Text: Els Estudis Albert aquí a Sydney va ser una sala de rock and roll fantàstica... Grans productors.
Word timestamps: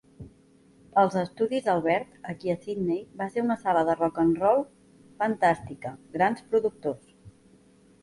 Els 1.01 1.17
Estudis 1.21 1.69
Albert 1.73 2.15
aquí 2.33 2.53
a 2.55 2.57
Sydney 2.65 3.05
va 3.21 3.29
ser 3.35 3.45
una 3.45 3.59
sala 3.67 3.85
de 3.93 3.99
rock 4.01 4.21
and 4.27 4.43
roll 4.47 4.67
fantàstica... 5.23 5.97
Grans 6.21 6.47
productors. 6.53 7.11